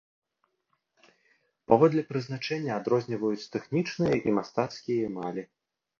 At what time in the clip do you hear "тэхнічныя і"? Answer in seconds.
3.57-4.37